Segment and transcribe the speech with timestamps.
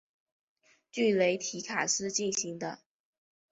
[0.89, 2.79] 据雷提卡斯进行的。